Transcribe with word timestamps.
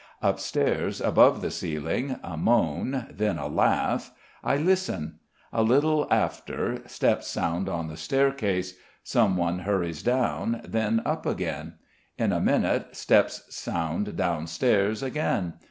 Upstairs, 0.23 0.99
above 0.99 1.43
the 1.43 1.51
ceiling, 1.51 2.15
a 2.23 2.35
moan, 2.35 3.05
then 3.11 3.37
a 3.37 3.45
laugh... 3.45 4.09
I 4.43 4.57
listen. 4.57 5.19
A 5.53 5.61
little 5.61 6.07
after 6.09 6.81
steps 6.89 7.27
sound 7.27 7.69
on 7.69 7.87
the 7.87 7.95
staircase. 7.97 8.73
Someone 9.03 9.59
hurries 9.59 10.01
down, 10.01 10.61
then 10.67 11.03
up 11.05 11.27
again. 11.27 11.73
In 12.17 12.31
a 12.31 12.41
minute 12.41 12.95
steps 12.95 13.43
sound 13.55 14.17
downstairs 14.17 15.03
again. 15.03 15.53